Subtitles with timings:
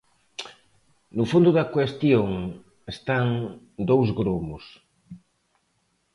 [1.17, 2.29] No fondo da cuestión
[2.93, 3.27] están
[3.89, 4.65] dous gromos.